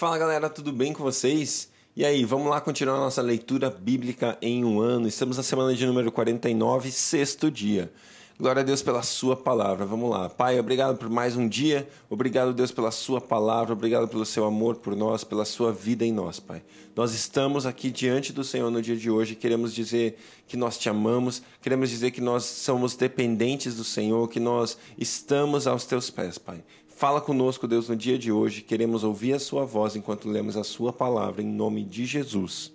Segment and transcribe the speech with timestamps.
[0.00, 1.70] Fala galera, tudo bem com vocês?
[1.94, 5.06] E aí, vamos lá continuar nossa leitura bíblica em um ano.
[5.06, 7.92] Estamos na semana de número 49, sexto dia.
[8.40, 9.84] Glória a Deus pela Sua palavra.
[9.84, 10.30] Vamos lá.
[10.30, 11.86] Pai, obrigado por mais um dia.
[12.08, 13.74] Obrigado, Deus, pela Sua palavra.
[13.74, 16.62] Obrigado pelo Seu amor por nós, pela Sua vida em nós, Pai.
[16.96, 19.34] Nós estamos aqui diante do Senhor no dia de hoje.
[19.34, 20.18] Queremos dizer
[20.48, 21.42] que nós te amamos.
[21.60, 26.64] Queremos dizer que nós somos dependentes do Senhor, que nós estamos aos Teus pés, Pai.
[26.88, 28.62] Fala conosco, Deus, no dia de hoje.
[28.62, 32.72] Queremos ouvir a Sua voz enquanto lemos a Sua palavra, em nome de Jesus.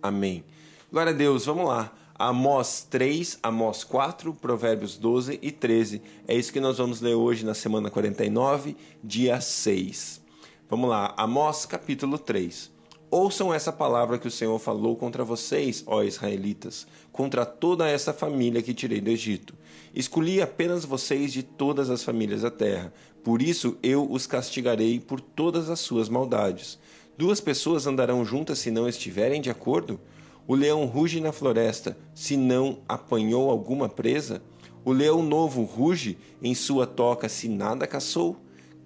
[0.00, 0.44] Amém.
[0.92, 1.44] Glória a Deus.
[1.44, 1.92] Vamos lá.
[2.20, 6.02] Amós 3, Amós 4, Provérbios 12 e 13.
[6.26, 10.20] É isso que nós vamos ler hoje na semana 49, dia 6.
[10.68, 12.72] Vamos lá, Amós capítulo 3.
[13.08, 18.62] Ouçam essa palavra que o Senhor falou contra vocês, ó israelitas, contra toda essa família
[18.62, 19.54] que tirei do Egito.
[19.94, 25.20] Escolhi apenas vocês de todas as famílias da terra, por isso eu os castigarei por
[25.20, 26.80] todas as suas maldades.
[27.16, 30.00] Duas pessoas andarão juntas se não estiverem de acordo?
[30.48, 34.40] O leão ruge na floresta, se não apanhou alguma presa?
[34.82, 38.34] O leão novo ruge em sua toca, se nada caçou?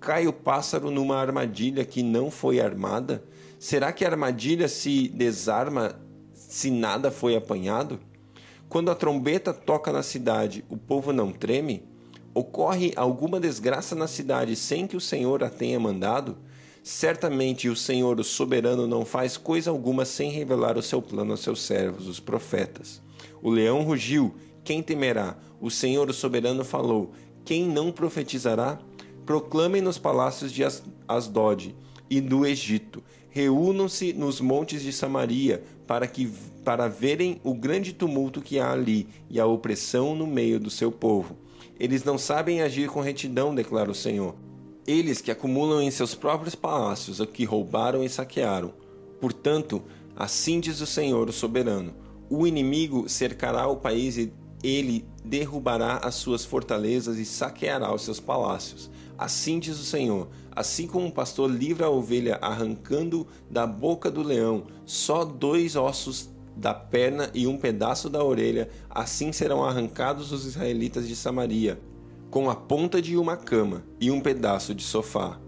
[0.01, 3.23] Cai o pássaro numa armadilha que não foi armada?
[3.61, 5.95] Será que a armadilha se desarma
[6.35, 8.01] se nada foi apanhado?
[8.69, 11.85] Quando a trombeta toca na cidade, o povo não treme?
[12.35, 16.39] Ocorre alguma desgraça na cidade sem que o Senhor a tenha mandado?
[16.83, 21.41] Certamente o Senhor, o soberano, não faz coisa alguma sem revelar o seu plano aos
[21.41, 23.01] seus servos, os profetas.
[23.41, 25.37] O leão rugiu, quem temerá?
[25.61, 27.13] O Senhor, o soberano, falou,
[27.45, 28.81] quem não profetizará?
[29.25, 30.65] Proclamem nos palácios de
[31.07, 31.75] Asdod
[32.11, 33.01] e do Egito.
[33.31, 36.31] Reúnam-se nos montes de Samaria para que
[36.65, 40.91] para verem o grande tumulto que há ali e a opressão no meio do seu
[40.91, 41.37] povo.
[41.79, 44.35] Eles não sabem agir com retidão, declara o Senhor.
[44.87, 48.73] Eles que acumulam em seus próprios palácios o que roubaram e saquearam.
[49.21, 49.81] Portanto,
[50.17, 51.95] assim diz o Senhor, o soberano:
[52.29, 58.19] o inimigo cercará o país e ele derrubará as suas fortalezas e saqueará os seus
[58.19, 58.91] palácios.
[59.17, 64.23] Assim diz o Senhor: assim como um pastor livra a ovelha arrancando da boca do
[64.23, 70.45] leão só dois ossos da perna e um pedaço da orelha, assim serão arrancados os
[70.45, 71.81] israelitas de Samaria
[72.33, 75.39] com a ponta de uma cama e um pedaço de sofá.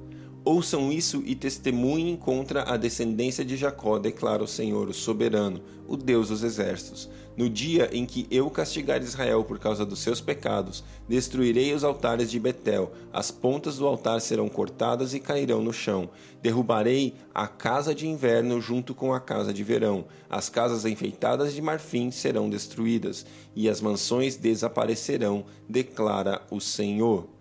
[0.46, 5.96] Ouçam isso e testemunhem contra a descendência de Jacó, declara o Senhor, o soberano, o
[5.96, 7.08] Deus dos exércitos.
[7.34, 12.30] No dia em que eu castigar Israel por causa dos seus pecados, destruirei os altares
[12.30, 16.10] de Betel, as pontas do altar serão cortadas e cairão no chão.
[16.42, 20.04] Derrubarei a casa de inverno junto com a casa de verão.
[20.28, 23.24] As casas enfeitadas de marfim serão destruídas,
[23.56, 27.33] e as mansões desaparecerão, declara o Senhor.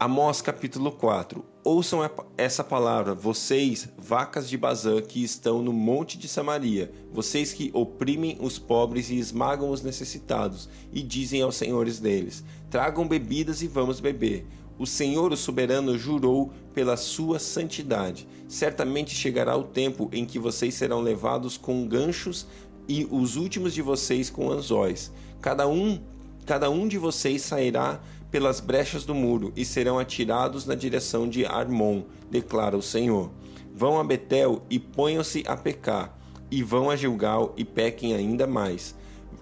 [0.00, 6.28] Amós capítulo 4 Ouçam essa palavra, vocês, vacas de Bazã, que estão no monte de
[6.28, 12.44] Samaria, vocês que oprimem os pobres e esmagam os necessitados, e dizem aos senhores deles:
[12.70, 14.46] Tragam bebidas e vamos beber.
[14.78, 18.28] O Senhor, o soberano, jurou pela sua santidade.
[18.46, 22.46] Certamente chegará o tempo em que vocês serão levados com ganchos
[22.88, 25.10] e os últimos de vocês com anzóis.
[25.40, 26.00] Cada um,
[26.46, 31.46] cada um de vocês sairá pelas brechas do muro e serão atirados na direção de
[31.46, 33.30] Armon, declara o Senhor.
[33.74, 36.18] Vão a Betel e ponham-se a pecar,
[36.50, 38.94] e vão a Gilgal e pequem ainda mais.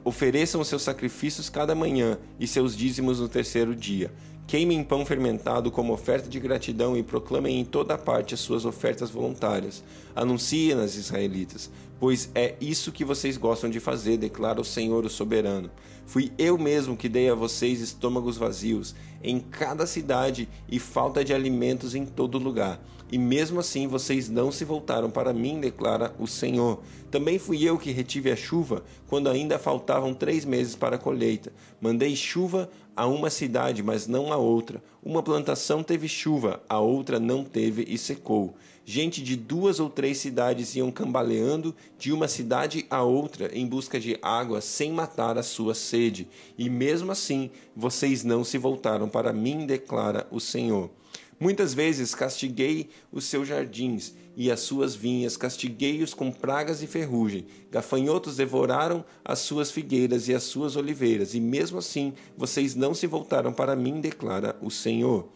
[0.06, 4.12] Ofereçam seus sacrifícios cada manhã e seus dízimos no terceiro dia.
[4.46, 9.10] Queimem pão fermentado como oferta de gratidão e proclamem em toda parte as suas ofertas
[9.10, 9.82] voluntárias.
[10.14, 11.68] Anunciem nas israelitas,
[11.98, 15.72] pois é isso que vocês gostam de fazer, declara o Senhor o soberano.
[16.06, 21.34] Fui eu mesmo que dei a vocês estômagos vazios em cada cidade e falta de
[21.34, 22.80] alimentos em todo lugar.
[23.10, 26.80] E mesmo assim vocês não se voltaram para mim, declara o Senhor.
[27.10, 31.52] Também fui eu que retive a chuva quando ainda faltavam três meses para a colheita.
[31.80, 34.82] Mandei chuva a uma cidade, mas não a outra.
[35.04, 38.54] Uma plantação teve chuva, a outra não teve e secou.
[38.84, 44.00] Gente de duas ou três cidades iam cambaleando de uma cidade a outra em busca
[44.00, 46.28] de água sem matar a sua sede.
[46.56, 50.90] E mesmo assim, vocês não se voltaram para mim, declara o Senhor.
[51.38, 57.46] Muitas vezes castiguei os seus jardins e as suas vinhas, castiguei-os com pragas e ferrugem.
[57.70, 63.06] Gafanhotos devoraram as suas figueiras e as suas oliveiras, e mesmo assim vocês não se
[63.06, 65.28] voltaram para mim, declara o Senhor.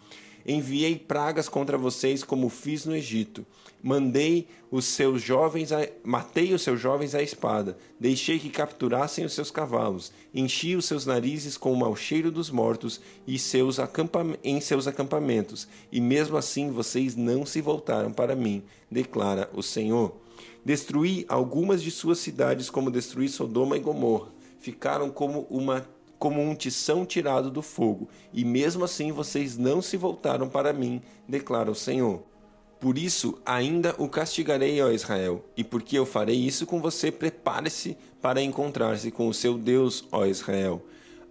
[0.46, 3.46] Enviei pragas contra vocês como fiz no Egito.
[3.82, 5.86] Mandei os seus jovens, a...
[6.04, 7.76] matei os seus jovens à espada.
[7.98, 10.12] Deixei que capturassem os seus cavalos.
[10.34, 14.36] Enchi os seus narizes com o mau cheiro dos mortos e seus acampam...
[14.44, 15.66] em seus acampamentos.
[15.90, 20.14] E mesmo assim vocês não se voltaram para mim, declara o Senhor.
[20.64, 24.28] Destruí algumas de suas cidades, como destruí Sodoma e Gomorra.
[24.58, 25.86] Ficaram como uma
[26.20, 31.00] como um tição tirado do fogo, e mesmo assim vocês não se voltaram para mim,
[31.26, 32.22] declara o Senhor.
[32.78, 37.96] Por isso ainda o castigarei, ó Israel, e porque eu farei isso com você, prepare-se
[38.20, 40.82] para encontrar-se com o seu Deus, ó Israel.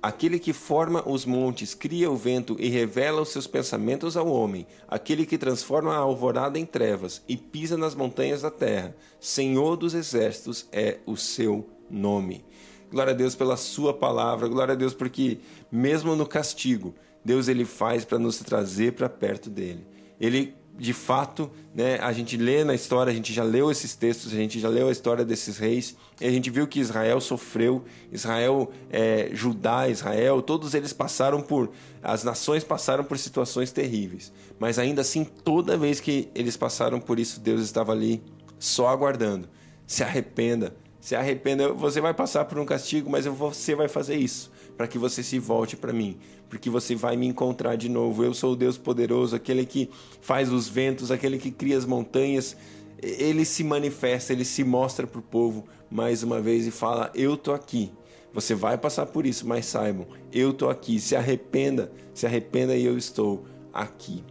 [0.01, 4.65] Aquele que forma os montes, cria o vento e revela os seus pensamentos ao homem,
[4.87, 9.93] aquele que transforma a alvorada em trevas e pisa nas montanhas da terra, Senhor dos
[9.93, 12.43] exércitos é o seu nome.
[12.91, 15.39] Glória a Deus pela sua palavra, glória a Deus porque
[15.71, 19.85] mesmo no castigo, Deus ele faz para nos trazer para perto dele.
[20.19, 24.31] Ele de fato, né, a gente lê na história, a gente já leu esses textos,
[24.31, 27.83] a gente já leu a história desses reis, e a gente viu que Israel sofreu,
[28.13, 31.69] Israel, é, Judá, Israel, todos eles passaram por,
[32.01, 37.19] as nações passaram por situações terríveis, mas ainda assim, toda vez que eles passaram por
[37.19, 38.23] isso, Deus estava ali
[38.57, 39.49] só aguardando.
[39.85, 44.51] Se arrependa, se arrependa, você vai passar por um castigo, mas você vai fazer isso
[44.75, 46.17] para que você se volte para mim,
[46.49, 48.23] porque você vai me encontrar de novo.
[48.23, 49.89] Eu sou o Deus poderoso, aquele que
[50.21, 52.55] faz os ventos, aquele que cria as montanhas.
[53.01, 57.37] Ele se manifesta, ele se mostra para o povo mais uma vez e fala: Eu
[57.37, 57.91] tô aqui.
[58.33, 60.99] Você vai passar por isso, mas saibam, eu tô aqui.
[60.99, 64.23] Se arrependa, se arrependa e eu estou aqui.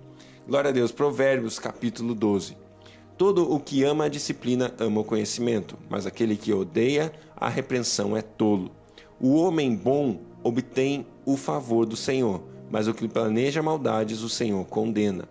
[0.46, 0.92] Glória a Deus.
[0.92, 2.67] Provérbios capítulo 12.
[3.18, 8.16] Todo o que ama a disciplina ama o conhecimento, mas aquele que odeia a repreensão
[8.16, 8.70] é tolo.
[9.20, 14.64] O homem bom obtém o favor do Senhor, mas o que planeja maldades o Senhor
[14.66, 15.24] condena.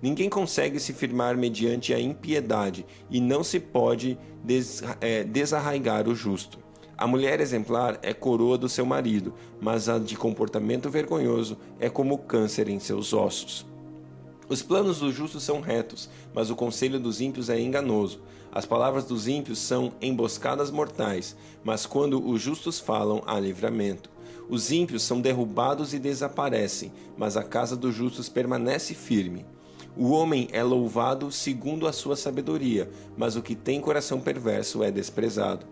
[0.00, 6.14] Ninguém consegue se firmar mediante a impiedade e não se pode des, é, desarraigar o
[6.14, 6.60] justo.
[6.96, 12.18] A mulher exemplar é coroa do seu marido, mas a de comportamento vergonhoso é como
[12.18, 13.66] câncer em seus ossos.
[14.52, 18.20] Os planos dos justos são retos, mas o conselho dos ímpios é enganoso.
[18.52, 21.34] As palavras dos ímpios são emboscadas mortais,
[21.64, 24.10] mas quando os justos falam, há livramento.
[24.50, 29.46] Os ímpios são derrubados e desaparecem, mas a casa dos justos permanece firme.
[29.96, 34.90] O homem é louvado segundo a sua sabedoria, mas o que tem coração perverso é
[34.90, 35.64] desprezado.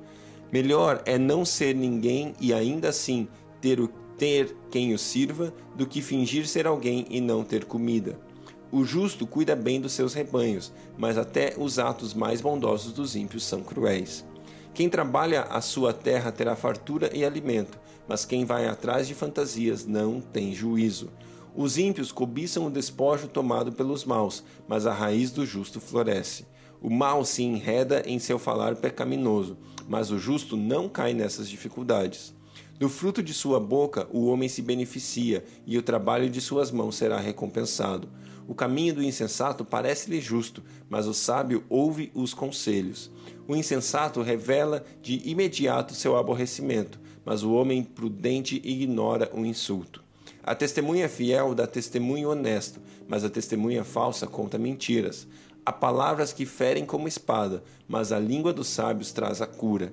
[0.51, 3.29] Melhor é não ser ninguém e ainda assim
[3.61, 8.30] ter, o, ter quem o sirva, do que fingir ser alguém e não ter comida.
[8.73, 13.45] O justo cuida bem dos seus rebanhos, mas até os atos mais bondosos dos ímpios
[13.45, 14.25] são cruéis.
[14.73, 19.85] Quem trabalha a sua terra terá fartura e alimento, mas quem vai atrás de fantasias
[19.87, 21.11] não tem juízo.
[21.55, 26.47] Os ímpios cobiçam o despojo tomado pelos maus, mas a raiz do justo floresce.
[26.81, 29.59] O mal se enreda em seu falar pecaminoso,
[29.89, 32.33] mas o justo não cai nessas dificuldades.
[32.79, 36.95] Do fruto de sua boca o homem se beneficia, e o trabalho de suas mãos
[36.95, 38.09] será recompensado.
[38.51, 43.09] O caminho do insensato parece-lhe justo, mas o sábio ouve os conselhos.
[43.47, 50.03] O insensato revela de imediato seu aborrecimento, mas o homem prudente ignora o insulto.
[50.43, 55.29] A testemunha fiel dá testemunho honesto, mas a testemunha falsa conta mentiras.
[55.65, 59.93] Há palavras que ferem como espada, mas a língua dos sábios traz a cura.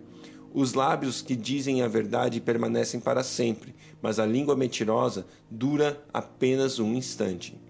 [0.52, 6.80] Os lábios que dizem a verdade permanecem para sempre, mas a língua mentirosa dura apenas
[6.80, 7.67] um instante.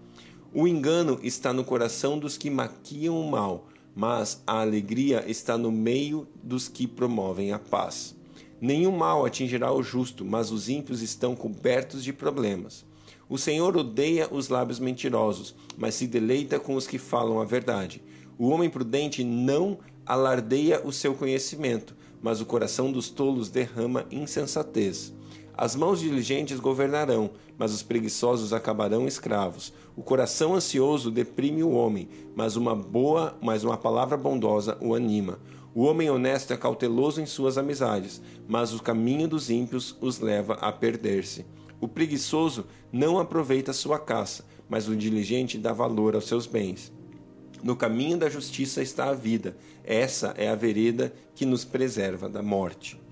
[0.60, 5.72] O engano está no coração dos que maquiam o mal, mas a alegria está no
[5.72, 8.16] meio dos que promovem a paz.
[8.60, 12.84] Nenhum mal atingirá o justo, mas os ímpios estão cobertos de problemas.
[13.30, 18.02] O Senhor odeia os lábios mentirosos, mas se deleita com os que falam a verdade.
[18.36, 25.14] O homem prudente não alardeia o seu conhecimento, mas o coração dos tolos derrama insensatez.
[25.58, 29.74] As mãos diligentes governarão, mas os preguiçosos acabarão escravos.
[29.96, 35.40] O coração ansioso deprime o homem, mas uma boa, mas uma palavra bondosa o anima.
[35.74, 40.54] O homem honesto é cauteloso em suas amizades, mas o caminho dos ímpios os leva
[40.62, 41.44] a perder-se.
[41.82, 46.94] O preguiçoso não aproveita sua caça, mas o diligente dá valor aos seus bens.
[47.64, 49.58] No caminho da justiça está a vida.
[49.84, 53.07] Essa é a vereda que nos preserva da morte.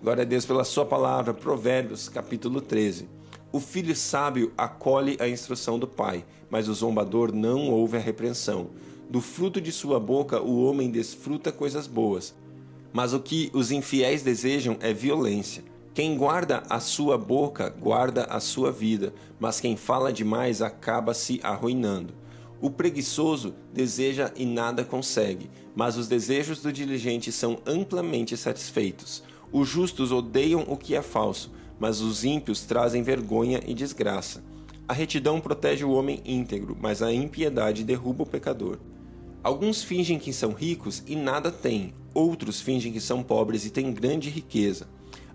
[0.00, 3.08] Glória a Deus pela sua palavra, Provérbios, capítulo 13.
[3.50, 8.70] O filho sábio acolhe a instrução do pai, mas o zombador não ouve a repreensão.
[9.10, 12.32] Do fruto de sua boca o homem desfruta coisas boas,
[12.92, 15.64] mas o que os infiéis desejam é violência.
[15.92, 21.40] Quem guarda a sua boca guarda a sua vida, mas quem fala demais acaba se
[21.42, 22.14] arruinando.
[22.60, 29.24] O preguiçoso deseja e nada consegue, mas os desejos do diligente são amplamente satisfeitos.
[29.52, 34.42] Os justos odeiam o que é falso, mas os ímpios trazem vergonha e desgraça.
[34.86, 38.78] A retidão protege o homem íntegro, mas a impiedade derruba o pecador.
[39.42, 43.92] Alguns fingem que são ricos e nada têm, outros fingem que são pobres e têm
[43.92, 44.88] grande riqueza.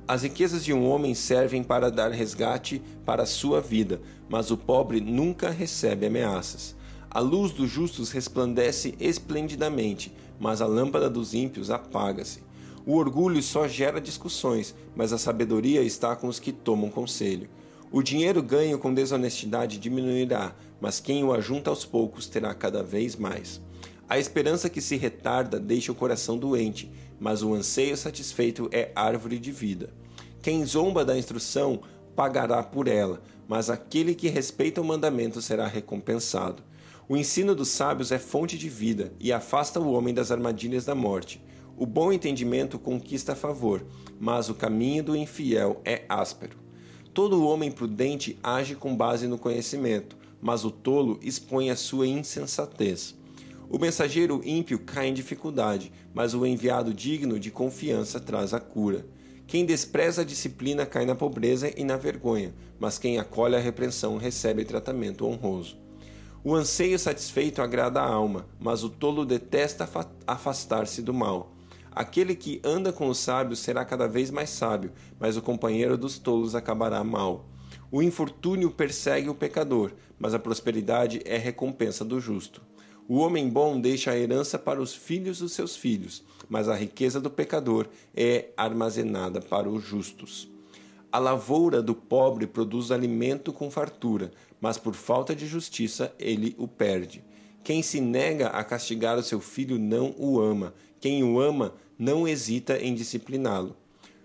[0.07, 4.57] As riquezas de um homem servem para dar resgate para a sua vida, mas o
[4.57, 6.75] pobre nunca recebe ameaças.
[7.09, 12.41] A luz dos justos resplandece esplendidamente, mas a lâmpada dos ímpios apaga-se.
[12.85, 17.49] O orgulho só gera discussões, mas a sabedoria está com os que tomam conselho.
[17.91, 23.15] O dinheiro ganho com desonestidade diminuirá, mas quem o ajunta aos poucos terá cada vez
[23.15, 23.61] mais.
[24.09, 29.39] A esperança que se retarda deixa o coração doente, mas o anseio satisfeito é árvore
[29.39, 29.89] de vida.
[30.41, 31.79] Quem zomba da instrução
[32.15, 36.61] pagará por ela, mas aquele que respeita o mandamento será recompensado.
[37.07, 40.93] O ensino dos sábios é fonte de vida e afasta o homem das armadilhas da
[40.93, 41.41] morte.
[41.75, 43.83] O bom entendimento conquista favor,
[44.19, 46.57] mas o caminho do infiel é áspero.
[47.13, 53.15] Todo homem prudente age com base no conhecimento, mas o tolo expõe a sua insensatez.
[53.69, 59.05] O mensageiro ímpio cai em dificuldade, mas o enviado digno de confiança traz a cura.
[59.47, 64.17] Quem despreza a disciplina cai na pobreza e na vergonha, mas quem acolhe a repreensão
[64.17, 65.77] recebe tratamento honroso.
[66.43, 69.89] O anseio satisfeito agrada a alma, mas o tolo detesta
[70.27, 71.53] afastar-se do mal.
[71.95, 76.17] Aquele que anda com os sábios será cada vez mais sábio, mas o companheiro dos
[76.17, 77.45] tolos acabará mal.
[77.91, 82.61] O infortúnio persegue o pecador, mas a prosperidade é recompensa do justo.
[83.07, 87.19] O homem bom deixa a herança para os filhos dos seus filhos, mas a riqueza
[87.21, 90.49] do pecador é armazenada para os justos.
[91.11, 96.67] A lavoura do pobre produz alimento com fartura, mas por falta de justiça ele o
[96.67, 97.23] perde.
[97.63, 100.73] Quem se nega a castigar o seu filho não o ama,
[101.03, 103.75] quem o ama não hesita em discipliná-lo.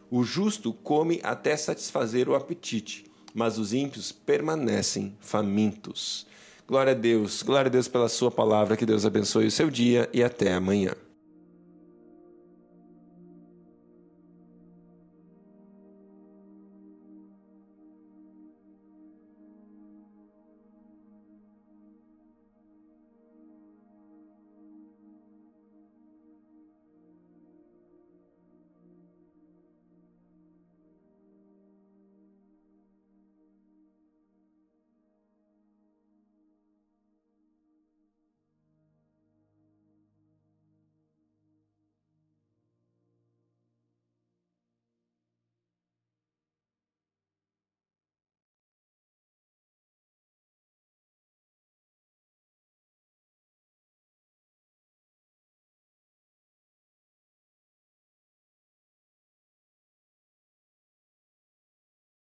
[0.08, 3.04] O justo come até satisfazer o apetite,
[3.34, 6.24] mas os ímpios permanecem famintos.
[6.68, 10.08] Glória a Deus, glória a Deus pela Sua palavra, que Deus abençoe o seu dia
[10.12, 10.94] e até amanhã.